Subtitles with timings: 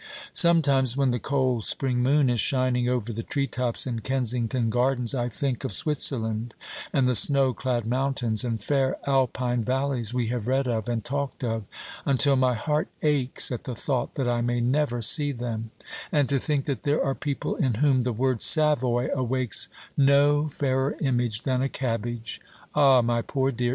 [0.33, 5.13] Sometimes, when the cold spring moon is shining over the tree tops in Kensington Gardens,
[5.13, 6.55] I think of Switzerland,
[6.91, 11.43] and the snow clad mountains and fair Alpine valleys we have read of and talked
[11.43, 11.65] of,
[12.03, 15.69] until my heart aches at the thought that I may never see them;
[16.11, 20.97] and to think that there are people in whom the word 'Savoy' awakes no fairer
[20.99, 22.41] image than a cabbage!
[22.73, 23.69] Ah, my poor dear!